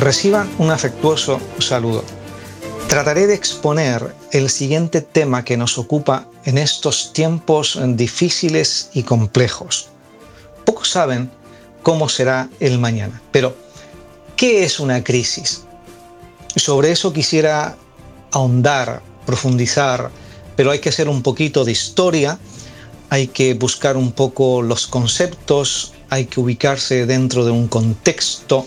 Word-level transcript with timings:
Reciban 0.00 0.50
un 0.56 0.70
afectuoso 0.70 1.38
saludo. 1.58 2.02
Trataré 2.88 3.26
de 3.26 3.34
exponer 3.34 4.14
el 4.32 4.48
siguiente 4.48 5.02
tema 5.02 5.44
que 5.44 5.58
nos 5.58 5.76
ocupa 5.76 6.26
en 6.46 6.56
estos 6.56 7.12
tiempos 7.12 7.78
difíciles 7.96 8.88
y 8.94 9.02
complejos. 9.02 9.90
Pocos 10.64 10.88
saben 10.88 11.30
cómo 11.82 12.08
será 12.08 12.48
el 12.60 12.78
mañana, 12.78 13.20
pero 13.30 13.54
¿qué 14.36 14.64
es 14.64 14.80
una 14.80 15.04
crisis? 15.04 15.64
Sobre 16.56 16.92
eso 16.92 17.12
quisiera 17.12 17.76
ahondar, 18.32 19.02
profundizar, 19.26 20.10
pero 20.56 20.70
hay 20.70 20.78
que 20.78 20.88
hacer 20.88 21.10
un 21.10 21.22
poquito 21.22 21.66
de 21.66 21.72
historia, 21.72 22.38
hay 23.10 23.26
que 23.26 23.52
buscar 23.52 23.98
un 23.98 24.12
poco 24.12 24.62
los 24.62 24.86
conceptos, 24.86 25.92
hay 26.08 26.24
que 26.24 26.40
ubicarse 26.40 27.04
dentro 27.04 27.44
de 27.44 27.50
un 27.50 27.68
contexto 27.68 28.64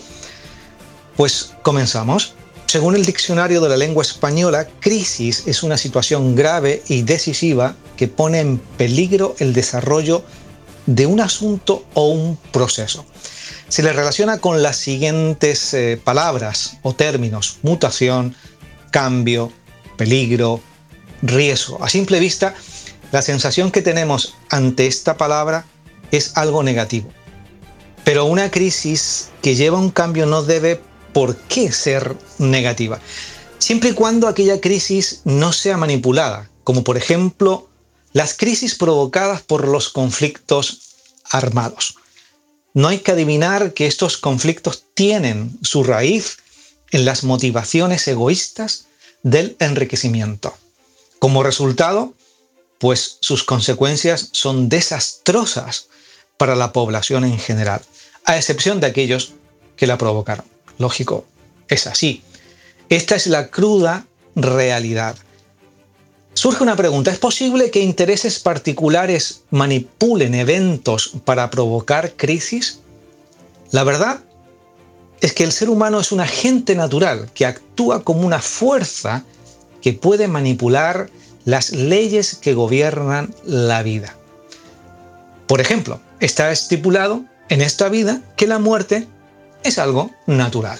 pues 1.16 1.54
comenzamos. 1.62 2.34
Según 2.66 2.96
el 2.96 3.04
diccionario 3.04 3.60
de 3.60 3.68
la 3.68 3.76
lengua 3.76 4.02
española, 4.02 4.66
crisis 4.80 5.44
es 5.46 5.62
una 5.62 5.76
situación 5.76 6.34
grave 6.34 6.82
y 6.88 7.02
decisiva 7.02 7.76
que 7.96 8.08
pone 8.08 8.40
en 8.40 8.58
peligro 8.58 9.36
el 9.38 9.52
desarrollo 9.52 10.24
de 10.86 11.06
un 11.06 11.20
asunto 11.20 11.84
o 11.94 12.08
un 12.08 12.36
proceso. 12.52 13.06
Se 13.68 13.82
le 13.82 13.92
relaciona 13.92 14.38
con 14.38 14.62
las 14.62 14.76
siguientes 14.76 15.72
eh, 15.74 16.00
palabras 16.02 16.78
o 16.82 16.94
términos, 16.94 17.58
mutación, 17.62 18.34
cambio, 18.90 19.52
peligro, 19.96 20.60
riesgo. 21.22 21.82
A 21.82 21.88
simple 21.88 22.20
vista, 22.20 22.54
la 23.12 23.22
sensación 23.22 23.70
que 23.70 23.82
tenemos 23.82 24.34
ante 24.50 24.86
esta 24.86 25.16
palabra 25.16 25.64
es 26.10 26.36
algo 26.36 26.62
negativo. 26.62 27.10
Pero 28.04 28.26
una 28.26 28.50
crisis 28.50 29.30
que 29.42 29.54
lleva 29.54 29.78
un 29.78 29.90
cambio 29.90 30.26
no 30.26 30.42
debe 30.42 30.80
por 31.14 31.36
qué 31.36 31.72
ser 31.72 32.16
negativa, 32.38 33.00
siempre 33.58 33.90
y 33.90 33.94
cuando 33.94 34.28
aquella 34.28 34.60
crisis 34.60 35.22
no 35.24 35.54
sea 35.54 35.78
manipulada, 35.78 36.50
como 36.64 36.84
por 36.84 36.98
ejemplo 36.98 37.70
las 38.12 38.34
crisis 38.34 38.74
provocadas 38.74 39.40
por 39.40 39.66
los 39.66 39.88
conflictos 39.88 40.80
armados. 41.30 41.96
No 42.74 42.88
hay 42.88 42.98
que 42.98 43.12
adivinar 43.12 43.72
que 43.72 43.86
estos 43.86 44.18
conflictos 44.18 44.84
tienen 44.94 45.56
su 45.62 45.84
raíz 45.84 46.38
en 46.90 47.04
las 47.04 47.24
motivaciones 47.24 48.06
egoístas 48.06 48.86
del 49.22 49.56
enriquecimiento. 49.60 50.54
Como 51.18 51.42
resultado, 51.42 52.14
pues 52.78 53.18
sus 53.20 53.44
consecuencias 53.44 54.28
son 54.32 54.68
desastrosas 54.68 55.88
para 56.36 56.56
la 56.56 56.72
población 56.72 57.24
en 57.24 57.38
general, 57.38 57.80
a 58.26 58.36
excepción 58.36 58.80
de 58.80 58.88
aquellos 58.88 59.32
que 59.76 59.86
la 59.86 59.96
provocaron. 59.96 60.53
Lógico, 60.78 61.24
es 61.68 61.86
así. 61.86 62.22
Esta 62.88 63.16
es 63.16 63.26
la 63.26 63.48
cruda 63.48 64.06
realidad. 64.34 65.16
Surge 66.34 66.62
una 66.62 66.76
pregunta, 66.76 67.12
¿es 67.12 67.18
posible 67.18 67.70
que 67.70 67.80
intereses 67.80 68.40
particulares 68.40 69.42
manipulen 69.50 70.34
eventos 70.34 71.12
para 71.24 71.48
provocar 71.48 72.14
crisis? 72.16 72.80
La 73.70 73.84
verdad 73.84 74.20
es 75.20 75.32
que 75.32 75.44
el 75.44 75.52
ser 75.52 75.70
humano 75.70 76.00
es 76.00 76.12
un 76.12 76.20
agente 76.20 76.74
natural 76.74 77.30
que 77.34 77.46
actúa 77.46 78.02
como 78.02 78.26
una 78.26 78.40
fuerza 78.40 79.24
que 79.80 79.92
puede 79.92 80.28
manipular 80.28 81.08
las 81.44 81.70
leyes 81.70 82.34
que 82.34 82.54
gobiernan 82.54 83.34
la 83.44 83.82
vida. 83.82 84.16
Por 85.46 85.60
ejemplo, 85.60 86.00
está 86.20 86.50
estipulado 86.50 87.24
en 87.48 87.60
esta 87.60 87.88
vida 87.88 88.22
que 88.36 88.46
la 88.46 88.58
muerte 88.58 89.06
es 89.64 89.78
algo 89.78 90.10
natural. 90.26 90.78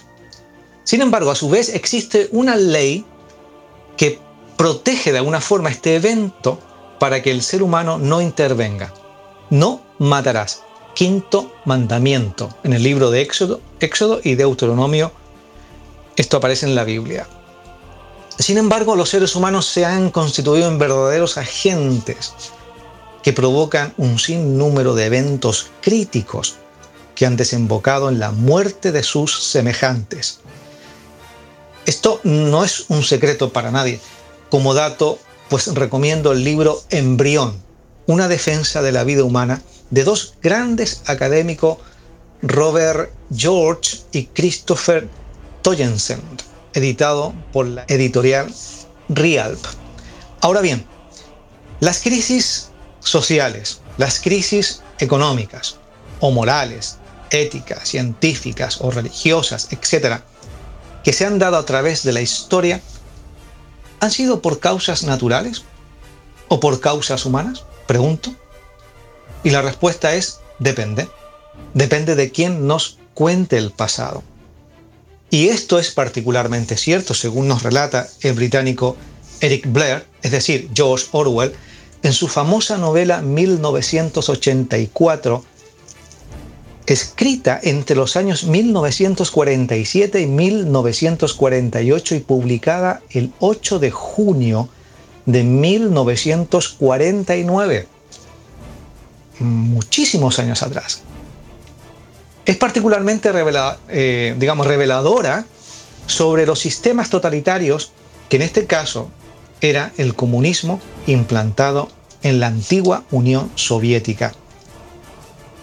Sin 0.85 1.01
embargo, 1.03 1.31
a 1.31 1.35
su 1.35 1.49
vez 1.49 1.71
existe 1.71 2.29
una 2.31 2.55
ley 2.55 3.05
que 3.97 4.21
protege 4.57 5.11
de 5.11 5.19
alguna 5.19 5.41
forma 5.41 5.71
este 5.71 5.97
evento 5.97 6.61
para 7.01 7.23
que 7.23 7.31
el 7.31 7.43
ser 7.43 7.63
humano 7.63 7.99
no 7.99 8.21
intervenga. 8.21 8.93
No 9.51 9.81
matarás. 9.99 10.63
Quinto 10.95 11.53
mandamiento. 11.65 12.51
En 12.63 12.73
el 12.73 12.83
libro 12.83 13.11
de 13.11 13.23
Éxodo, 13.23 13.61
Éxodo 13.81 14.21
y 14.23 14.37
Deuteronomio, 14.37 15.11
esto 16.17 16.37
aparece 16.37 16.67
en 16.67 16.75
la 16.75 16.85
Biblia. 16.85 17.27
Sin 18.39 18.59
embargo, 18.59 18.95
los 18.95 19.09
seres 19.09 19.35
humanos 19.35 19.67
se 19.67 19.85
han 19.85 20.11
constituido 20.11 20.69
en 20.69 20.79
verdaderos 20.79 21.39
agentes 21.39 22.35
que 23.23 23.33
provocan 23.33 23.95
un 23.97 24.19
sinnúmero 24.19 24.95
de 24.95 25.07
eventos 25.07 25.71
críticos 25.81 26.57
que 27.15 27.27
han 27.27 27.37
desembocado 27.37 28.09
en 28.09 28.19
la 28.19 28.31
muerte 28.31 28.93
de 28.93 29.03
sus 29.03 29.45
semejantes. 29.45 30.41
Esto 31.87 32.21
no 32.25 32.65
es 32.65 32.87
un 32.89 33.03
secreto 33.03 33.53
para 33.53 33.71
nadie. 33.71 34.01
Como 34.51 34.75
dato, 34.75 35.19
pues 35.49 35.67
recomiendo 35.75 36.33
el 36.33 36.45
libro 36.45 36.83
Embrión, 36.91 37.63
una 38.07 38.29
defensa 38.29 38.83
de 38.83 38.93
la 38.93 39.05
vida 39.05 39.25
humana 39.25 39.63
de 39.91 40.05
dos 40.05 40.35
grandes 40.43 41.03
académicos, 41.07 41.79
Robert 42.43 43.13
George 43.35 43.99
y 44.13 44.27
Christopher 44.27 45.09
Toyensen, 45.63 46.21
editado 46.73 47.35
por 47.53 47.67
la 47.67 47.85
editorial 47.89 48.53
Rialp. 49.09 49.65
Ahora 50.41 50.61
bien, 50.61 50.87
las 51.81 52.01
crisis 52.01 52.71
sociales, 53.01 53.81
las 53.99 54.21
crisis 54.21 54.83
económicas 54.99 55.77
o 56.21 56.31
morales, 56.31 56.99
éticas, 57.35 57.89
científicas 57.89 58.79
o 58.81 58.91
religiosas, 58.91 59.69
etcétera, 59.71 60.25
que 61.03 61.13
se 61.13 61.27
han 61.27 61.39
dado 61.39 61.57
a 61.57 61.67
través 61.67 62.03
de 62.03 62.13
la 62.13 62.23
historia, 62.23 62.81
han 64.01 64.11
sido 64.11 64.41
por 64.41 64.61
causas 64.61 65.03
naturales 65.03 65.65
o 66.49 66.61
por 66.61 66.81
causas 66.81 67.27
humanas? 67.27 67.65
Pregunto. 67.87 68.35
Y 69.43 69.51
la 69.51 69.63
respuesta 69.63 70.15
es 70.15 70.41
depende. 70.59 71.09
Depende 71.75 72.15
de 72.15 72.31
quién 72.31 72.67
nos 72.67 72.99
cuente 73.13 73.59
el 73.59 73.71
pasado. 73.71 74.23
Y 75.31 75.49
esto 75.49 75.79
es 75.79 75.91
particularmente 75.91 76.77
cierto, 76.77 77.15
según 77.15 77.49
nos 77.49 77.63
relata 77.63 78.09
el 78.21 78.35
británico 78.35 78.97
Eric 79.41 79.67
Blair, 79.67 80.07
es 80.23 80.31
decir, 80.31 80.71
George 80.75 81.07
Orwell, 81.13 81.55
en 82.03 82.13
su 82.13 82.29
famosa 82.29 82.77
novela 82.79 83.21
1984, 83.21 85.45
escrita 86.87 87.59
entre 87.63 87.97
los 87.97 88.17
años 88.17 88.45
1947 88.45 90.21
y 90.21 90.27
1948 90.27 92.15
y 92.15 92.21
publicada 92.21 93.01
el 93.11 93.33
8 93.39 93.79
de 93.79 93.91
junio 93.91 94.69
de 95.27 95.43
1949, 95.43 97.89
muchísimos 99.39 100.39
años 100.39 100.63
atrás. 100.63 101.03
Es 102.45 102.57
particularmente 102.57 103.31
eh, 103.89 104.35
digamos, 104.39 104.67
reveladora 104.67 105.47
sobre 106.07 106.45
los 106.45 106.59
sistemas 106.59 107.09
totalitarios 107.09 107.93
que 108.29 108.37
en 108.37 108.43
este 108.43 108.67
caso 108.67 109.11
era 109.63 109.93
el 109.97 110.15
comunismo 110.15 110.79
implantado 111.07 111.89
en 112.23 112.41
la 112.41 112.49
antigua 112.49 113.05
Unión 113.11 113.51
Soviética. 113.55 114.35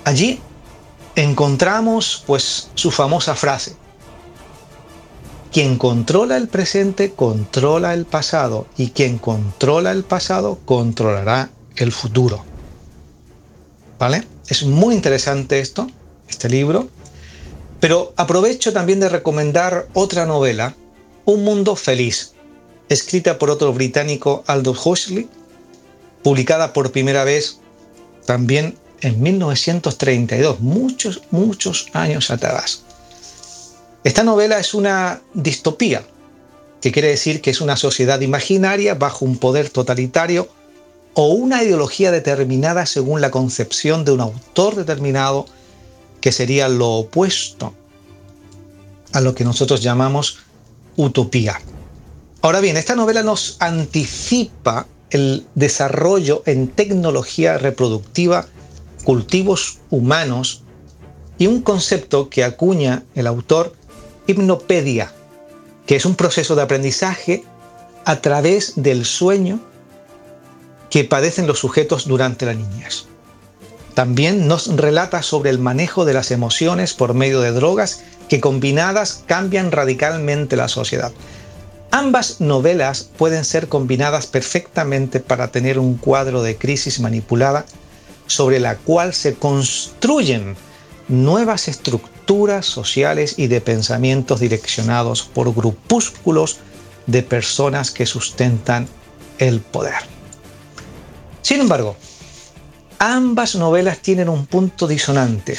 Allí 0.06 0.40
encontramos 1.16 2.23
pues 2.25 2.69
su 2.75 2.91
famosa 2.91 3.35
frase. 3.35 3.75
Quien 5.51 5.77
controla 5.77 6.38
el 6.38 6.47
presente 6.47 7.11
controla 7.11 7.94
el 7.94 8.05
pasado 8.05 8.67
y 8.77 8.91
quien 8.91 9.17
controla 9.17 9.91
el 9.91 10.03
pasado 10.03 10.59
controlará 10.66 11.49
el 11.75 11.91
futuro. 11.91 12.45
¿Vale? 13.99 14.25
Es 14.47 14.63
muy 14.63 14.96
interesante 14.96 15.59
esto, 15.59 15.87
este 16.29 16.49
libro, 16.49 16.87
pero 17.79 18.14
aprovecho 18.16 18.72
también 18.72 18.99
de 18.99 19.09
recomendar 19.09 19.87
otra 19.93 20.25
novela, 20.25 20.75
Un 21.23 21.43
mundo 21.43 21.75
feliz, 21.75 22.34
escrita 22.90 23.37
por 23.37 23.52
otro 23.52 23.72
británico, 23.73 24.43
Aldous 24.47 24.85
Huxley, 24.85 25.29
publicada 26.23 26.73
por 26.73 26.91
primera 26.91 27.23
vez 27.23 27.59
también 28.25 28.75
en 29.02 29.22
1932, 29.22 30.59
muchos, 30.59 31.22
muchos 31.32 31.88
años 31.94 32.32
atrás. 32.32 32.84
Esta 34.03 34.24
novela 34.24 34.59
es 34.59 34.74
una 34.74 35.22
distopía, 35.34 36.03
que 36.82 36.92
quiere 36.92 37.09
decir 37.09 37.42
que 37.42 37.52
es 37.52 37.62
una 37.62 37.78
sociedad 37.78 38.22
imaginaria 38.22 38.96
bajo 38.96 39.26
un 39.26 39.38
poder 39.38 39.70
totalitario 39.70 40.50
o 41.14 41.28
una 41.28 41.64
ideología 41.64 42.12
determinada 42.12 42.86
según 42.86 43.22
la 43.22 43.32
concepción 43.32 44.06
de 44.06 44.12
un 44.12 44.22
autor 44.22 44.76
determinado, 44.76 45.46
que 46.20 46.32
sería 46.32 46.70
lo 46.70 46.90
opuesto 46.90 47.74
a 49.14 49.22
lo 49.22 49.36
que 49.36 49.44
nosotros 49.44 49.82
llamamos 49.82 50.40
utopía. 50.96 51.59
Ahora 52.42 52.59
bien, 52.59 52.78
esta 52.78 52.96
novela 52.96 53.22
nos 53.22 53.58
anticipa 53.59 54.88
el 55.12 55.46
desarrollo 55.53 56.42
en 56.46 56.70
tecnología 56.70 57.58
reproductiva 57.58 58.48
cultivos 59.03 59.80
humanos 59.90 60.64
y 61.38 61.48
un 61.48 61.62
concepto 61.62 62.30
que 62.30 62.44
acuña 62.44 63.03
el 63.16 63.28
autor 63.28 63.74
hipnopedia, 64.28 65.12
que 65.86 65.96
es 65.96 66.06
un 66.06 66.16
proceso 66.16 66.56
de 66.56 66.62
aprendizaje 66.62 67.44
a 68.06 68.22
través 68.22 68.74
del 68.76 69.06
sueño 69.06 69.59
que 70.90 71.03
padecen 71.03 71.48
los 71.48 71.59
sujetos 71.59 72.06
durante 72.06 72.46
la 72.46 72.53
niñez. 72.53 73.06
También 73.94 74.48
nos 74.48 74.76
relata 74.76 75.22
sobre 75.22 75.50
el 75.50 75.59
manejo 75.59 76.06
de 76.06 76.14
las 76.14 76.32
emociones 76.32 76.94
por 76.94 77.14
medio 77.14 77.42
de 77.42 77.52
drogas 77.52 78.03
que 78.30 78.40
combinadas 78.40 79.24
cambian 79.26 79.72
radicalmente 79.72 80.56
la 80.56 80.68
sociedad. 80.68 81.12
Ambas 81.92 82.40
novelas 82.40 83.09
pueden 83.18 83.44
ser 83.44 83.68
combinadas 83.68 84.28
perfectamente 84.28 85.20
para 85.20 85.50
tener 85.50 85.78
un 85.78 85.98
cuadro 85.98 86.42
de 86.42 86.56
crisis 86.56 87.02
manipulada 87.02 87.66
sobre 88.31 88.59
la 88.59 88.78
cual 88.78 89.13
se 89.13 89.35
construyen 89.35 90.55
nuevas 91.07 91.67
estructuras 91.67 92.66
sociales 92.66 93.35
y 93.37 93.47
de 93.47 93.61
pensamientos 93.61 94.39
direccionados 94.39 95.23
por 95.23 95.53
grupúsculos 95.53 96.57
de 97.07 97.23
personas 97.23 97.91
que 97.91 98.05
sustentan 98.05 98.87
el 99.37 99.59
poder. 99.59 99.95
Sin 101.41 101.59
embargo, 101.59 101.97
ambas 102.99 103.55
novelas 103.55 103.99
tienen 103.99 104.29
un 104.29 104.45
punto 104.45 104.87
disonante. 104.87 105.57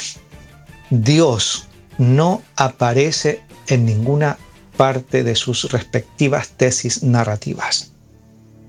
Dios 0.89 1.67
no 1.97 2.41
aparece 2.55 3.41
en 3.67 3.85
ninguna 3.85 4.37
parte 4.77 5.23
de 5.23 5.35
sus 5.35 5.71
respectivas 5.71 6.49
tesis 6.57 7.03
narrativas. 7.03 7.91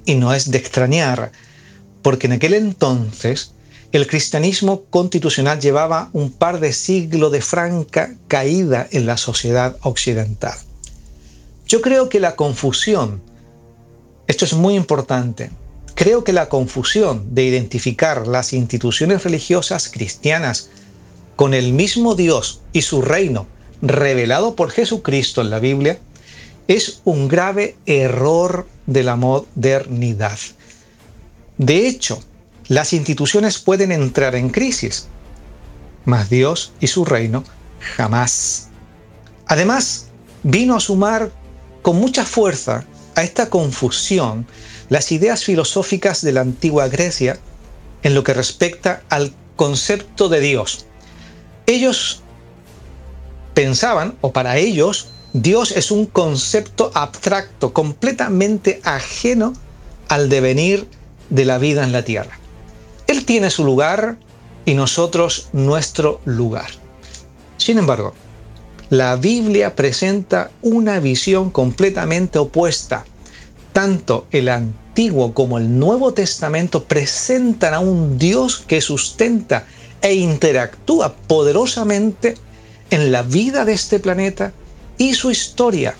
Y 0.04 0.16
no 0.16 0.34
es 0.34 0.50
de 0.50 0.58
extrañar, 0.58 1.32
porque 2.02 2.26
en 2.26 2.34
aquel 2.34 2.52
entonces 2.54 3.53
el 3.94 4.08
cristianismo 4.08 4.86
constitucional 4.90 5.60
llevaba 5.60 6.10
un 6.12 6.32
par 6.32 6.58
de 6.58 6.72
siglos 6.72 7.30
de 7.30 7.40
franca 7.40 8.16
caída 8.26 8.88
en 8.90 9.06
la 9.06 9.16
sociedad 9.16 9.76
occidental. 9.82 10.58
Yo 11.68 11.80
creo 11.80 12.08
que 12.08 12.18
la 12.18 12.34
confusión, 12.34 13.22
esto 14.26 14.46
es 14.46 14.52
muy 14.52 14.74
importante, 14.74 15.52
creo 15.94 16.24
que 16.24 16.32
la 16.32 16.48
confusión 16.48 17.36
de 17.36 17.44
identificar 17.44 18.26
las 18.26 18.52
instituciones 18.52 19.22
religiosas 19.22 19.88
cristianas 19.88 20.70
con 21.36 21.54
el 21.54 21.72
mismo 21.72 22.16
Dios 22.16 22.62
y 22.72 22.82
su 22.82 23.00
reino 23.00 23.46
revelado 23.80 24.56
por 24.56 24.72
Jesucristo 24.72 25.40
en 25.40 25.50
la 25.50 25.60
Biblia 25.60 26.00
es 26.66 27.00
un 27.04 27.28
grave 27.28 27.76
error 27.86 28.66
de 28.86 29.04
la 29.04 29.14
modernidad. 29.14 30.38
De 31.58 31.86
hecho, 31.86 32.18
las 32.68 32.92
instituciones 32.92 33.58
pueden 33.58 33.92
entrar 33.92 34.34
en 34.34 34.50
crisis, 34.50 35.06
mas 36.04 36.30
Dios 36.30 36.72
y 36.80 36.86
su 36.86 37.04
reino 37.04 37.44
jamás. 37.96 38.68
Además, 39.46 40.06
vino 40.42 40.76
a 40.76 40.80
sumar 40.80 41.30
con 41.82 41.96
mucha 41.96 42.24
fuerza 42.24 42.84
a 43.14 43.22
esta 43.22 43.50
confusión 43.50 44.46
las 44.88 45.12
ideas 45.12 45.44
filosóficas 45.44 46.22
de 46.22 46.32
la 46.32 46.40
antigua 46.40 46.88
Grecia 46.88 47.38
en 48.02 48.14
lo 48.14 48.22
que 48.22 48.34
respecta 48.34 49.02
al 49.08 49.34
concepto 49.56 50.28
de 50.28 50.40
Dios. 50.40 50.86
Ellos 51.66 52.22
pensaban, 53.54 54.16
o 54.20 54.32
para 54.32 54.56
ellos, 54.56 55.08
Dios 55.32 55.72
es 55.72 55.90
un 55.90 56.06
concepto 56.06 56.90
abstracto, 56.94 57.72
completamente 57.72 58.80
ajeno 58.84 59.52
al 60.08 60.28
devenir 60.28 60.86
de 61.30 61.44
la 61.44 61.58
vida 61.58 61.84
en 61.84 61.92
la 61.92 62.04
tierra. 62.04 62.38
Él 63.14 63.24
tiene 63.24 63.48
su 63.48 63.62
lugar 63.62 64.16
y 64.64 64.74
nosotros 64.74 65.48
nuestro 65.52 66.20
lugar. 66.24 66.66
Sin 67.58 67.78
embargo, 67.78 68.12
la 68.90 69.14
Biblia 69.14 69.76
presenta 69.76 70.50
una 70.62 70.98
visión 70.98 71.50
completamente 71.50 72.40
opuesta. 72.40 73.04
Tanto 73.72 74.26
el 74.32 74.48
Antiguo 74.48 75.32
como 75.32 75.58
el 75.58 75.78
Nuevo 75.78 76.12
Testamento 76.12 76.82
presentan 76.82 77.74
a 77.74 77.78
un 77.78 78.18
Dios 78.18 78.64
que 78.66 78.80
sustenta 78.80 79.64
e 80.02 80.14
interactúa 80.14 81.14
poderosamente 81.14 82.34
en 82.90 83.12
la 83.12 83.22
vida 83.22 83.64
de 83.64 83.74
este 83.74 84.00
planeta 84.00 84.52
y 84.98 85.14
su 85.14 85.30
historia. 85.30 85.94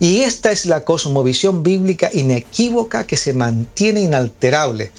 Y 0.00 0.22
esta 0.22 0.52
es 0.52 0.64
la 0.64 0.86
cosmovisión 0.86 1.62
bíblica 1.62 2.08
inequívoca 2.14 3.06
que 3.06 3.18
se 3.18 3.34
mantiene 3.34 4.00
inalterable. 4.00 4.90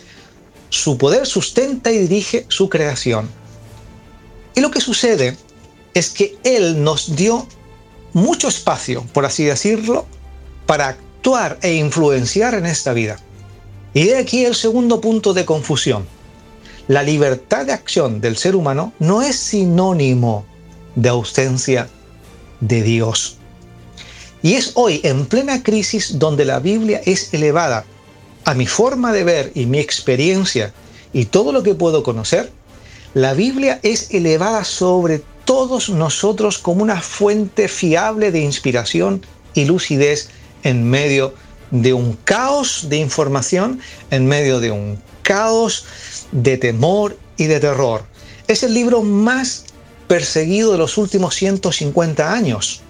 Su 0.70 0.98
poder 0.98 1.26
sustenta 1.26 1.92
y 1.92 2.00
dirige 2.00 2.46
su 2.50 2.70
creación. 2.70 3.30
Y 4.56 4.62
lo 4.62 4.72
que 4.72 4.82
sucede 4.82 5.38
es 5.94 6.10
que 6.10 6.38
Él 6.44 6.84
nos 6.84 7.16
dio 7.16 7.48
mucho 8.14 8.48
espacio, 8.48 9.06
por 9.14 9.26
así 9.26 9.46
decirlo, 9.46 10.06
para 10.66 10.90
actuar 10.90 11.58
e 11.62 11.76
influenciar 11.76 12.54
en 12.56 12.66
esta 12.66 12.94
vida. 12.94 13.20
Y 13.94 14.06
de 14.06 14.18
aquí 14.18 14.46
el 14.46 14.56
segundo 14.56 15.02
punto 15.02 15.34
de 15.34 15.46
confusión. 15.46 16.06
La 16.88 17.04
libertad 17.04 17.66
de 17.66 17.74
acción 17.74 18.22
del 18.22 18.38
ser 18.38 18.56
humano 18.56 18.94
no 19.00 19.22
es 19.22 19.38
sinónimo 19.38 20.46
de 20.96 21.10
ausencia 21.10 21.90
de 22.60 22.82
Dios. 22.82 23.38
Y 24.42 24.54
es 24.54 24.72
hoy, 24.76 25.02
en 25.04 25.26
plena 25.26 25.64
crisis, 25.64 26.18
donde 26.20 26.46
la 26.46 26.60
Biblia 26.60 27.02
es 27.06 27.34
elevada 27.34 27.86
a 28.48 28.54
mi 28.54 28.66
forma 28.66 29.12
de 29.12 29.26
ver 29.26 29.52
y 29.56 29.66
mi 29.66 29.78
experiencia 29.78 30.74
y 31.12 31.26
todo 31.26 31.52
lo 31.52 31.64
que 31.64 31.76
puedo 31.76 32.02
conocer, 32.02 32.50
la 33.14 33.34
Biblia 33.34 33.82
es 33.84 34.10
elevada 34.12 34.64
sobre 34.64 35.22
todos 35.44 35.90
nosotros 35.90 36.58
como 36.58 36.82
una 36.82 37.02
fuente 37.02 37.68
fiable 37.68 38.32
de 38.32 38.40
inspiración 38.40 39.22
y 39.54 39.66
lucidez 39.66 40.30
en 40.64 40.90
medio 40.90 41.34
de 41.72 41.92
un 41.92 42.14
caos 42.24 42.86
de 42.88 42.96
información, 42.96 43.82
en 44.12 44.26
medio 44.26 44.62
de 44.62 44.72
un 44.72 44.98
caos 45.24 45.84
de 46.32 46.58
temor 46.58 47.18
y 47.36 47.48
de 47.48 47.60
terror. 47.60 48.06
Es 48.48 48.64
el 48.64 48.74
libro 48.74 49.04
más 49.04 49.66
perseguido 50.08 50.72
de 50.72 50.78
los 50.78 50.98
últimos 50.98 51.36
150 51.36 52.32
años. 52.32 52.82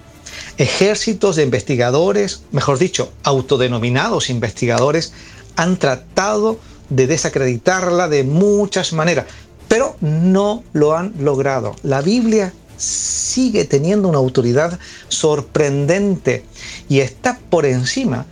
Ejércitos 0.60 1.36
de 1.36 1.44
investigadores, 1.44 2.44
mejor 2.52 2.78
dicho, 2.78 3.12
autodenominados 3.24 4.30
investigadores, 4.30 5.14
han 5.58 5.78
tratado 5.78 6.60
de 6.90 7.08
desacreditarla 7.08 8.08
de 8.08 8.24
muchas 8.24 8.94
maneras, 8.94 9.26
pero 9.68 9.98
no 10.00 10.64
lo 10.72 10.96
han 10.96 11.14
logrado. 11.20 11.76
La 11.84 12.02
Biblia 12.02 12.54
sigue 12.78 13.66
teniendo 13.66 14.08
una 14.08 14.20
autoridad 14.20 14.80
sorprendente 15.10 16.46
y 16.88 17.00
está 17.00 17.40
por 17.50 17.66
encima 17.66 18.26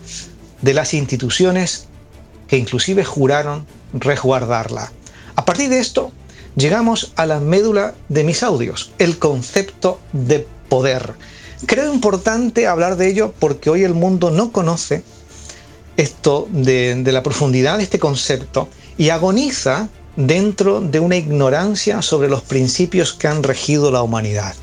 de 0.62 0.74
las 0.74 0.94
instituciones 0.94 1.88
que 2.48 2.58
inclusive 2.58 3.04
juraron 3.04 3.66
resguardarla. 3.94 4.92
A 5.36 5.46
partir 5.46 5.70
de 5.70 5.80
esto, 5.80 6.12
llegamos 6.56 7.12
a 7.16 7.26
la 7.26 7.40
médula 7.40 7.96
de 8.08 8.24
mis 8.24 8.44
audios, 8.44 8.92
el 9.00 9.18
concepto 9.18 10.00
de 10.14 10.48
poder. 10.70 11.14
Creo 11.66 11.94
importante 11.94 12.68
hablar 12.68 12.98
de 12.98 13.10
ello 13.10 13.34
porque 13.40 13.70
hoy 13.70 13.84
el 13.84 13.96
mundo 13.96 14.30
no 14.30 14.52
conoce 14.52 15.04
esto 15.98 16.48
de, 16.52 17.02
la 17.06 17.24
profundidad 17.24 17.78
de 17.78 17.84
este 17.84 18.00
concepto 18.00 18.68
y 18.98 19.10
agoniza 19.10 19.90
dentro 20.16 20.82
de 20.82 21.00
una 21.00 21.18
ignorancia 21.18 22.02
sobre 22.02 22.30
los 22.30 22.42
principios 22.42 23.14
que 23.14 23.28
han 23.28 23.44
regido 23.44 23.92
la 23.92 24.02
humanidad. 24.02 24.56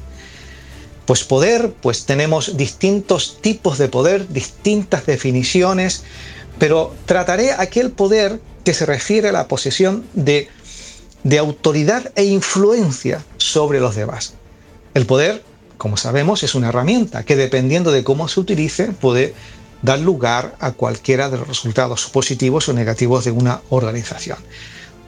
Pues 1.06 1.24
poder, 1.24 1.74
pues 1.80 2.04
tenemos 2.06 2.56
distintos 2.56 3.38
tipos 3.40 3.78
de 3.78 3.88
poder, 3.88 4.28
distintas 4.28 5.04
definiciones, 5.04 6.04
pero 6.58 6.94
trataré 7.06 7.52
aquel 7.52 7.90
poder 7.90 8.40
que 8.64 8.74
se 8.74 8.86
refiere 8.86 9.28
a 9.28 9.32
la 9.32 9.48
posesión 9.48 10.04
de 10.14 10.48
de 11.24 11.38
autoridad 11.38 12.12
e 12.16 12.24
influencia 12.24 13.24
sobre 13.36 13.80
los 13.80 13.94
demás. 13.94 14.34
El 14.94 15.06
poder, 15.06 15.42
como 15.78 15.96
sabemos, 15.96 16.42
es 16.42 16.54
una 16.54 16.68
herramienta 16.68 17.24
que 17.24 17.36
dependiendo 17.36 17.92
de 17.92 18.04
cómo 18.04 18.28
se 18.28 18.40
utilice 18.40 18.88
puede 18.88 19.34
dar 19.82 19.98
lugar 19.98 20.56
a 20.60 20.72
cualquiera 20.72 21.28
de 21.28 21.38
los 21.38 21.48
resultados 21.48 22.06
positivos 22.06 22.68
o 22.68 22.72
negativos 22.72 23.24
de 23.24 23.32
una 23.32 23.60
organización. 23.68 24.38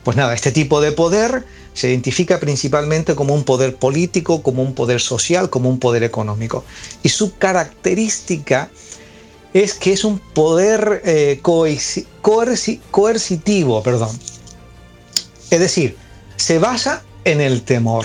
Pues 0.03 0.17
nada, 0.17 0.35
este 0.35 0.53
tipo 0.53 0.81
de 0.81 0.93
poder 0.93 1.47
se 1.73 1.89
identifica 1.89 2.39
principalmente 2.39 3.15
como 3.15 3.35
un 3.35 3.45
poder 3.45 3.77
político, 3.77 4.43
como 4.43 4.63
un 4.63 4.75
poder 4.75 5.01
social, 5.01 5.49
como 5.49 5.71
un 5.71 5.79
poder 5.79 6.03
económico. 6.03 6.65
Y 7.03 7.09
su 7.09 7.37
característica 7.37 8.69
es 9.55 9.75
que 9.75 9.93
es 9.93 10.05
un 10.05 10.19
poder 10.19 11.01
eh, 11.05 11.41
coercitivo, 12.91 13.83
perdón. 13.83 14.19
Es 15.51 15.61
decir, 15.61 15.97
se 16.37 16.59
basa 16.59 17.03
en 17.25 17.41
el 17.41 17.63
temor. 17.63 18.05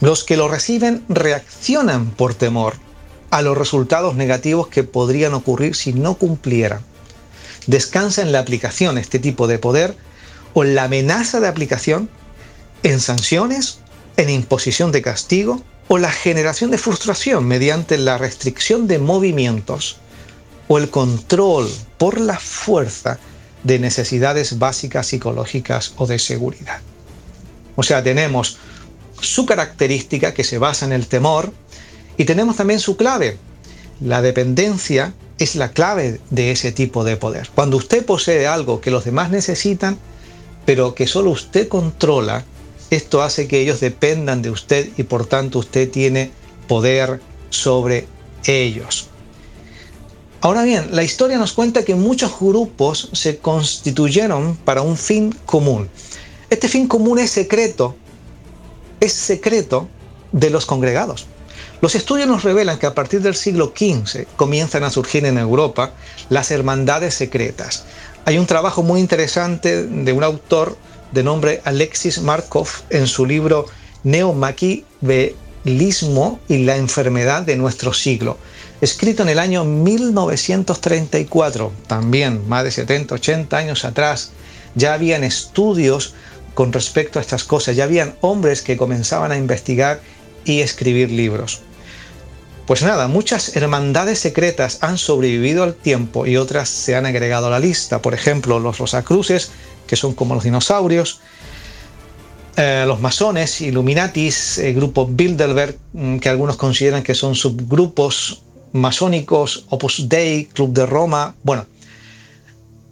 Los 0.00 0.24
que 0.24 0.36
lo 0.36 0.48
reciben 0.48 1.04
reaccionan 1.08 2.10
por 2.10 2.34
temor 2.34 2.83
a 3.34 3.42
los 3.42 3.58
resultados 3.58 4.14
negativos 4.14 4.68
que 4.68 4.84
podrían 4.84 5.34
ocurrir 5.34 5.74
si 5.74 5.92
no 5.92 6.14
cumplieran. 6.14 6.82
Descansa 7.66 8.22
en 8.22 8.30
la 8.30 8.38
aplicación 8.38 8.96
este 8.96 9.18
tipo 9.18 9.48
de 9.48 9.58
poder 9.58 9.96
o 10.52 10.62
en 10.62 10.76
la 10.76 10.84
amenaza 10.84 11.40
de 11.40 11.48
aplicación, 11.48 12.08
en 12.84 13.00
sanciones, 13.00 13.80
en 14.16 14.30
imposición 14.30 14.92
de 14.92 15.02
castigo 15.02 15.60
o 15.88 15.98
la 15.98 16.12
generación 16.12 16.70
de 16.70 16.78
frustración 16.78 17.44
mediante 17.44 17.98
la 17.98 18.18
restricción 18.18 18.86
de 18.86 19.00
movimientos 19.00 19.96
o 20.68 20.78
el 20.78 20.88
control 20.88 21.68
por 21.98 22.20
la 22.20 22.38
fuerza 22.38 23.18
de 23.64 23.80
necesidades 23.80 24.60
básicas 24.60 25.08
psicológicas 25.08 25.94
o 25.96 26.06
de 26.06 26.20
seguridad. 26.20 26.82
O 27.74 27.82
sea, 27.82 28.00
tenemos 28.00 28.58
su 29.20 29.44
característica 29.44 30.34
que 30.34 30.44
se 30.44 30.58
basa 30.58 30.86
en 30.86 30.92
el 30.92 31.08
temor 31.08 31.52
y 32.16 32.24
tenemos 32.24 32.56
también 32.56 32.80
su 32.80 32.96
clave. 32.96 33.38
La 34.00 34.22
dependencia 34.22 35.14
es 35.38 35.56
la 35.56 35.70
clave 35.70 36.20
de 36.30 36.50
ese 36.50 36.72
tipo 36.72 37.04
de 37.04 37.16
poder. 37.16 37.48
Cuando 37.54 37.76
usted 37.76 38.04
posee 38.04 38.46
algo 38.46 38.80
que 38.80 38.90
los 38.90 39.04
demás 39.04 39.30
necesitan, 39.30 39.98
pero 40.64 40.94
que 40.94 41.06
solo 41.06 41.30
usted 41.30 41.68
controla, 41.68 42.44
esto 42.90 43.22
hace 43.22 43.48
que 43.48 43.60
ellos 43.60 43.80
dependan 43.80 44.42
de 44.42 44.50
usted 44.50 44.90
y 44.96 45.02
por 45.02 45.26
tanto 45.26 45.58
usted 45.58 45.90
tiene 45.90 46.30
poder 46.68 47.20
sobre 47.50 48.06
ellos. 48.46 49.08
Ahora 50.40 50.62
bien, 50.62 50.88
la 50.90 51.02
historia 51.02 51.38
nos 51.38 51.54
cuenta 51.54 51.84
que 51.84 51.94
muchos 51.94 52.38
grupos 52.38 53.08
se 53.12 53.38
constituyeron 53.38 54.56
para 54.56 54.82
un 54.82 54.96
fin 54.96 55.34
común. 55.46 55.88
Este 56.50 56.68
fin 56.68 56.86
común 56.86 57.18
es 57.18 57.30
secreto, 57.30 57.96
es 59.00 59.12
secreto 59.12 59.88
de 60.32 60.50
los 60.50 60.66
congregados. 60.66 61.26
Los 61.80 61.94
estudios 61.94 62.28
nos 62.28 62.44
revelan 62.44 62.78
que 62.78 62.86
a 62.86 62.94
partir 62.94 63.20
del 63.20 63.34
siglo 63.34 63.74
XV 63.76 64.26
comienzan 64.36 64.84
a 64.84 64.90
surgir 64.90 65.26
en 65.26 65.38
Europa 65.38 65.92
las 66.28 66.50
hermandades 66.50 67.14
secretas. 67.14 67.84
Hay 68.24 68.38
un 68.38 68.46
trabajo 68.46 68.82
muy 68.82 69.00
interesante 69.00 69.86
de 69.86 70.12
un 70.12 70.24
autor 70.24 70.78
de 71.12 71.22
nombre 71.22 71.60
Alexis 71.64 72.20
Markov 72.20 72.68
en 72.90 73.06
su 73.06 73.24
libro 73.26 73.66
Neomaquiavelismo 74.02 76.40
y 76.48 76.64
la 76.64 76.76
enfermedad 76.76 77.42
de 77.42 77.56
nuestro 77.56 77.92
siglo, 77.92 78.38
escrito 78.80 79.22
en 79.22 79.28
el 79.28 79.38
año 79.38 79.64
1934, 79.64 81.72
también 81.86 82.48
más 82.48 82.64
de 82.64 82.70
70, 82.70 83.14
80 83.14 83.54
años 83.56 83.84
atrás. 83.84 84.32
Ya 84.74 84.94
habían 84.94 85.22
estudios 85.22 86.14
con 86.54 86.72
respecto 86.72 87.18
a 87.18 87.22
estas 87.22 87.44
cosas, 87.44 87.76
ya 87.76 87.84
habían 87.84 88.14
hombres 88.20 88.62
que 88.62 88.76
comenzaban 88.76 89.32
a 89.32 89.36
investigar 89.36 90.00
y 90.44 90.60
escribir 90.60 91.10
libros. 91.10 91.62
Pues 92.66 92.82
nada, 92.82 93.08
muchas 93.08 93.56
hermandades 93.56 94.18
secretas 94.20 94.78
han 94.80 94.96
sobrevivido 94.96 95.64
al 95.64 95.74
tiempo 95.74 96.26
y 96.26 96.38
otras 96.38 96.70
se 96.70 96.96
han 96.96 97.04
agregado 97.04 97.48
a 97.48 97.50
la 97.50 97.58
lista. 97.58 98.00
Por 98.00 98.14
ejemplo, 98.14 98.58
los 98.58 98.78
Rosacruces, 98.78 99.50
que 99.86 99.96
son 99.96 100.14
como 100.14 100.34
los 100.34 100.44
dinosaurios, 100.44 101.20
eh, 102.56 102.84
los 102.86 103.00
masones, 103.00 103.60
Illuminatis, 103.60 104.58
el 104.58 104.74
grupo 104.74 105.06
Bilderberg, 105.06 105.76
mm, 105.92 106.18
que 106.18 106.28
algunos 106.28 106.56
consideran 106.56 107.02
que 107.02 107.14
son 107.14 107.34
subgrupos 107.34 108.42
masónicos, 108.72 109.66
Opus 109.68 110.08
Dei, 110.08 110.46
Club 110.46 110.72
de 110.72 110.86
Roma. 110.86 111.34
Bueno, 111.42 111.66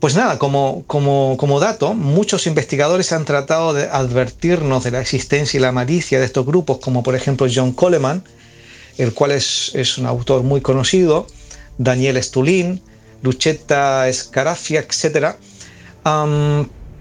pues 0.02 0.16
nada, 0.16 0.36
como, 0.36 0.82
como, 0.88 1.36
como 1.38 1.60
dato, 1.60 1.94
muchos 1.94 2.48
investigadores 2.48 3.12
han 3.12 3.24
tratado 3.24 3.72
de 3.72 3.84
advertirnos 3.84 4.82
de 4.82 4.90
la 4.90 5.00
existencia 5.00 5.58
y 5.58 5.60
la 5.60 5.70
malicia 5.70 6.18
de 6.18 6.24
estos 6.24 6.44
grupos, 6.44 6.78
como 6.78 7.04
por 7.04 7.14
ejemplo 7.14 7.46
John 7.48 7.70
Coleman, 7.70 8.24
el 8.98 9.14
cual 9.14 9.30
es, 9.30 9.98
un 9.98 10.06
autor 10.06 10.42
muy 10.42 10.60
conocido, 10.60 11.28
Daniel 11.78 12.20
Stulin, 12.20 12.82
Luchetta 13.22 14.12
Scarafia, 14.12 14.80
etc. 14.80 15.36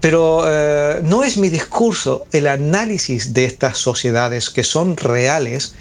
pero 0.00 0.44
eh, 0.46 1.00
no 1.02 1.24
es 1.24 1.38
mi 1.38 1.48
discurso 1.48 2.26
el 2.30 2.46
análisis 2.46 3.34
de 3.34 3.46
estas 3.46 3.78
sociedades 3.78 4.48
que 4.48 4.62
son 4.62 4.96
reales, 4.96 5.74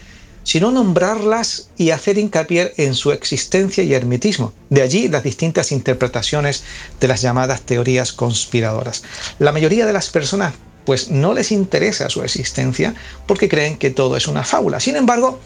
sino 0.43 0.71
nombrarlas 0.71 1.69
y 1.77 1.91
hacer 1.91 2.17
hincapié 2.17 2.73
en 2.77 2.95
su 2.95 3.11
existencia 3.11 3.83
y 3.83 3.93
ermitismo. 3.93 4.53
De 4.69 4.81
allí 4.81 5.07
las 5.07 5.23
distintas 5.23 5.71
interpretaciones 5.71 6.63
de 6.99 7.07
las 7.07 7.21
llamadas 7.21 7.61
teorías 7.61 8.11
conspiradoras. 8.11 9.03
La 9.39 9.51
mayoría 9.51 9.85
de 9.85 9.93
las 9.93 10.09
personas 10.09 10.53
pues 10.85 11.09
no 11.11 11.33
les 11.33 11.51
interesa 11.51 12.09
su 12.09 12.23
existencia 12.23 12.95
porque 13.27 13.47
creen 13.47 13.77
que 13.77 13.91
todo 13.91 14.17
es 14.17 14.27
una 14.27 14.43
fábula. 14.43 14.79
Sin 14.79 14.95
embargo, 14.95 15.39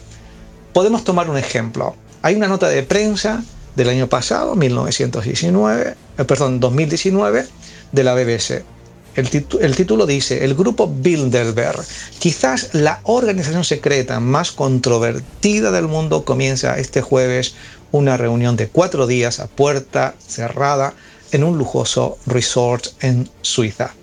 Podemos 0.76 1.06
tomar 1.06 1.30
un 1.30 1.38
ejemplo. 1.38 1.96
Hay 2.22 2.36
una 2.36 2.50
nota 2.50 2.68
de 2.68 2.84
prensa 2.84 3.46
del 3.78 3.88
año 3.88 4.10
pasado, 4.10 4.56
1919, 4.56 5.96
eh, 6.18 6.24
perdón, 6.26 6.60
2019, 6.60 7.46
de 7.94 8.04
la 8.04 8.14
BBC. 8.14 8.66
El, 9.16 9.76
título 9.76 10.06
dice, 10.06 10.44
el 10.44 10.56
grupo 10.56 10.88
Bilderberg, 10.88 11.82
quizás 12.20 12.70
la 12.74 13.00
organización 13.04 13.64
secreta 13.64 14.20
más 14.20 14.52
controvertida 14.52 15.72
del 15.72 15.88
mundo, 15.88 16.26
comienza 16.26 16.78
este 16.78 17.02
jueves 17.02 17.56
una 17.92 18.18
reunión 18.18 18.58
de 18.58 18.68
cuatro 18.68 19.08
días 19.08 19.40
a 19.40 19.48
puerta 19.48 20.16
cerrada 20.20 20.94
en 21.32 21.46
un 21.46 21.58
lujoso 21.58 22.18
resort 22.26 22.88
en 23.00 23.30
Suiza. 23.42 23.94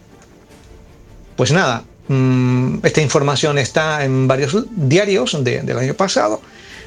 Pues 1.36 1.52
nada, 1.52 1.84
mm, 2.08 2.78
esta 2.82 3.02
información 3.02 3.58
está 3.58 4.04
en 4.04 4.26
varios 4.26 4.64
diarios 4.70 5.36
del 5.44 5.78
año 5.78 5.94
pasado 5.94 6.40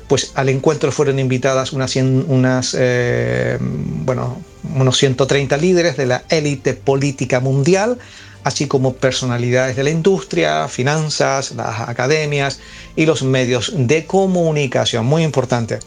pues 0.07 0.31
al 0.35 0.49
encuentro 0.49 0.91
fueron 0.91 1.19
invitadas 1.19 1.73
unas, 1.73 1.95
unas 1.95 2.75
eh, 2.77 3.57
bueno, 3.59 4.41
unos 4.75 4.97
130 4.97 5.57
líderes 5.57 5.97
de 5.97 6.05
la 6.05 6.23
élite 6.29 6.73
política 6.73 7.39
mundial, 7.39 7.97
así 8.43 8.67
como 8.67 8.93
personalidades 8.93 9.75
de 9.75 9.83
la 9.83 9.89
industria, 9.89 10.67
finanzas, 10.67 11.51
las 11.51 11.81
academias 11.81 12.59
y 12.95 13.05
los 13.05 13.23
medios 13.23 13.73
de 13.75 14.05
comunicación. 14.05 15.05
Muy 15.05 15.23
importante. 15.23 15.79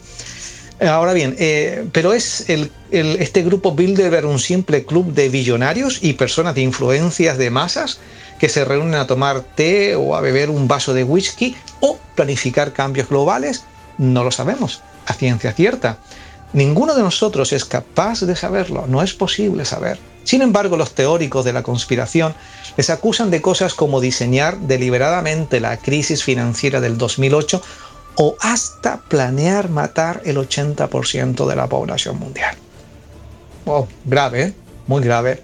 Ahora 0.81 1.11
bien, 1.11 1.35
eh, 1.39 1.85
pero 1.91 2.13
es 2.13 2.45
este 2.89 3.43
grupo 3.43 3.73
Bilderberg 3.73 4.25
un 4.25 4.39
simple 4.39 4.85
club 4.85 5.13
de 5.13 5.27
billonarios 5.27 5.99
y 6.01 6.13
personas 6.13 6.55
de 6.55 6.61
influencias 6.61 7.37
de 7.37 7.49
masas 7.49 7.99
que 8.39 8.47
se 8.47 8.63
reúnen 8.63 8.95
a 8.95 9.05
tomar 9.05 9.41
té 9.41 9.95
o 9.95 10.15
a 10.15 10.21
beber 10.21 10.49
un 10.49 10.69
vaso 10.69 10.93
de 10.93 11.03
whisky 11.03 11.55
o 11.81 11.99
planificar 12.15 12.71
cambios 12.71 13.09
globales 13.09 13.63
no 13.99 14.23
lo 14.23 14.31
sabemos 14.31 14.81
a 15.05 15.13
ciencia 15.13 15.51
cierta. 15.53 15.99
Ninguno 16.53 16.95
de 16.95 17.03
nosotros 17.03 17.53
es 17.53 17.65
capaz 17.65 18.21
de 18.21 18.35
saberlo, 18.35 18.87
no 18.87 19.03
es 19.03 19.13
posible 19.13 19.65
saber. 19.65 19.99
Sin 20.23 20.41
embargo, 20.41 20.77
los 20.77 20.95
teóricos 20.95 21.45
de 21.45 21.53
la 21.53 21.61
conspiración 21.61 22.33
les 22.75 22.89
acusan 22.89 23.29
de 23.29 23.41
cosas 23.41 23.75
como 23.75 24.01
diseñar 24.01 24.57
deliberadamente 24.59 25.59
la 25.59 25.77
crisis 25.77 26.23
financiera 26.23 26.81
del 26.81 26.97
2008 26.97 27.61
o 28.15 28.35
hasta 28.41 29.01
planear 29.01 29.69
matar 29.69 30.21
el 30.25 30.37
80% 30.37 31.47
de 31.47 31.55
la 31.55 31.67
población 31.67 32.17
mundial. 32.19 32.55
Oh, 33.65 33.87
grave, 34.05 34.43
¿eh? 34.43 34.53
muy 34.87 35.03
grave. 35.03 35.43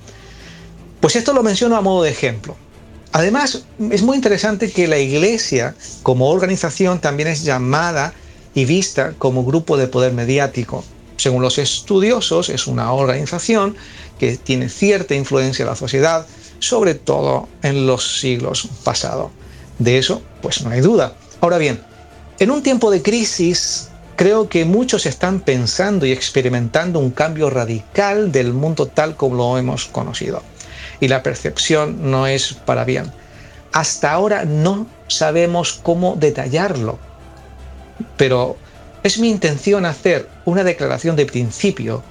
Pues 0.99 1.15
esto 1.15 1.33
lo 1.33 1.43
menciono 1.43 1.75
a 1.75 1.81
modo 1.81 2.03
de 2.03 2.09
ejemplo. 2.09 2.55
Además, 3.11 3.63
es 3.91 4.01
muy 4.01 4.15
interesante 4.17 4.71
que 4.71 4.87
la 4.87 4.97
Iglesia 4.97 5.75
como 6.03 6.29
organización 6.29 6.99
también 6.99 7.29
es 7.29 7.43
llamada 7.43 8.13
y 8.55 8.65
vista 8.65 9.13
como 9.17 9.45
grupo 9.45 9.77
de 9.77 9.87
poder 9.87 10.13
mediático. 10.13 10.83
Según 11.17 11.43
los 11.43 11.57
estudiosos, 11.57 12.49
es 12.49 12.65
una 12.67 12.91
organización 12.93 13.75
que 14.17 14.37
tiene 14.37 14.69
cierta 14.69 15.13
influencia 15.13 15.63
en 15.63 15.69
la 15.69 15.75
sociedad, 15.75 16.25
sobre 16.59 16.95
todo 16.95 17.47
en 17.61 17.85
los 17.85 18.19
siglos 18.19 18.67
pasados. 18.83 19.31
De 19.77 19.97
eso, 19.97 20.21
pues 20.41 20.63
no 20.63 20.71
hay 20.71 20.81
duda. 20.81 21.15
Ahora 21.41 21.57
bien, 21.57 21.81
en 22.39 22.49
un 22.49 22.63
tiempo 22.63 22.91
de 22.91 23.01
crisis, 23.01 23.89
creo 24.15 24.47
que 24.47 24.65
muchos 24.65 25.05
están 25.05 25.41
pensando 25.41 26.05
y 26.05 26.11
experimentando 26.11 26.99
un 26.99 27.11
cambio 27.11 27.49
radical 27.49 28.31
del 28.31 28.53
mundo 28.53 28.87
tal 28.87 29.15
como 29.15 29.35
lo 29.35 29.57
hemos 29.57 29.85
conocido. 29.85 30.41
Y 31.01 31.09
la 31.09 31.23
percepción 31.23 32.09
no 32.09 32.25
es 32.27 32.53
para 32.53 32.85
bien. 32.85 33.11
Hasta 33.73 34.13
ahora 34.13 34.45
no 34.45 34.87
sabemos 35.07 35.79
cómo 35.83 36.15
detallarlo, 36.15 36.97
pero 38.17 38.57
es 39.03 39.19
mi 39.19 39.29
intención 39.29 39.85
hacer 39.85 40.27
una 40.45 40.63
declaración 40.63 41.15
de 41.15 41.25
principio 41.25 42.03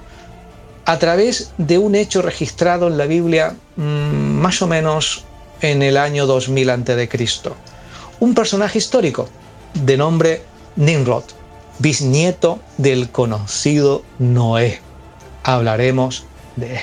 a 0.84 0.98
través 0.98 1.52
de 1.58 1.78
un 1.78 1.94
hecho 1.94 2.22
registrado 2.22 2.88
en 2.88 2.98
la 2.98 3.06
Biblia 3.06 3.56
mm, 3.76 3.82
más 3.82 4.60
o 4.62 4.66
menos 4.66 5.24
en 5.60 5.82
el 5.82 5.96
año 5.96 6.26
2000 6.26 6.70
a.C. 6.70 7.08
Un 8.20 8.34
personaje 8.34 8.78
histórico 8.78 9.28
de 9.74 9.96
nombre 9.96 10.42
Nimrod, 10.76 11.24
bisnieto 11.78 12.60
del 12.76 13.10
conocido 13.10 14.02
Noé. 14.18 14.80
Hablaremos 15.42 16.24
de 16.56 16.76
él. 16.76 16.80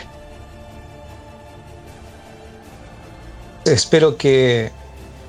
Espero 3.65 4.17
que 4.17 4.71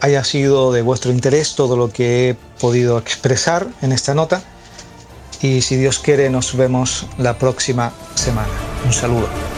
haya 0.02 0.25
sido 0.25 0.73
de 0.73 0.82
vuestro 0.82 1.12
interés 1.12 1.54
todo 1.54 1.76
lo 1.76 1.90
que 1.90 2.30
he 2.30 2.35
podido 2.61 2.99
expresar 2.99 3.68
en 3.82 3.92
esta 3.92 4.14
nota 4.14 4.42
y 5.40 5.62
si 5.62 5.76
Dios 5.76 6.00
quiere 6.00 6.28
nos 6.28 6.56
vemos 6.56 7.06
la 7.18 7.38
próxima 7.38 7.92
semana. 8.16 8.50
Un 8.85 8.92
saludo. 8.92 9.51